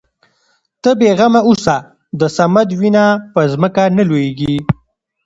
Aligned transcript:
ته 0.81 0.89
بې 0.99 1.09
غمه 1.17 1.41
اوسه 1.49 1.75
د 2.19 2.21
صمد 2.37 2.69
وينه 2.79 3.05
په 3.33 3.41
ځمکه 3.51 3.83
نه 3.97 4.03
لوېږي. 4.09 4.55